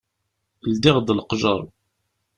Ldiɣ-d 0.73 1.07
leqjer. 1.17 1.61